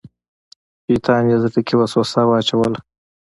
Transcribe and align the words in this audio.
شیطان 0.83 1.23
یې 1.29 1.37
زړه 1.43 1.59
کې 1.67 1.75
وسوسه 1.77 2.21
واچوله. 2.27 2.79